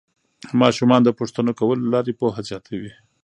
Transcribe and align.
ماشومان 0.61 1.01
د 1.03 1.09
پوښتنو 1.19 1.51
کولو 1.59 1.81
له 1.85 1.89
لارې 1.93 2.13
پوهه 2.19 2.41
زیاتوي 2.49 2.91